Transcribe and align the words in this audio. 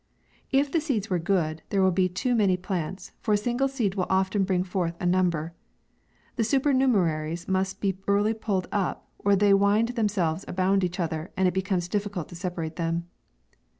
If 0.51 0.71
the 0.71 0.81
seeds 0.81 1.11
were 1.11 1.19
good, 1.19 1.61
there 1.69 1.79
will 1.83 1.91
be 1.91 2.09
too 2.09 2.33
many 2.33 2.57
plants; 2.57 3.11
for 3.19 3.35
a 3.35 3.37
single 3.37 3.67
seed 3.67 3.93
will 3.93 4.07
often 4.09 4.45
bring 4.45 4.63
forth 4.63 4.95
a 4.99 5.05
number. 5.05 5.53
The 6.37 6.43
supernumeraries 6.43 7.47
must 7.47 7.79
be 7.79 7.99
early 8.07 8.33
pulled 8.33 8.67
up, 8.71 9.07
or 9.19 9.35
they 9.35 9.53
wind 9.53 9.89
themselves 9.89 10.43
around 10.47 10.83
each 10.83 10.99
other, 10.99 11.29
and 11.37 11.47
it 11.47 11.53
becomes 11.53 11.87
difficult 11.87 12.29
to 12.29 12.35
separate 12.35 12.77
them. 12.77 13.09